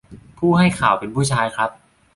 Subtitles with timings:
[0.37, 1.69] ผู้ให้ข่าวเป็นผู้ชายครับ